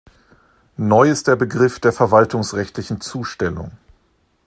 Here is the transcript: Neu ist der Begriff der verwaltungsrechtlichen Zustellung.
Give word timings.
Neu 0.77 1.11
ist 1.11 1.27
der 1.27 1.35
Begriff 1.35 1.79
der 1.79 1.93
verwaltungsrechtlichen 1.93 3.01
Zustellung. 3.01 3.69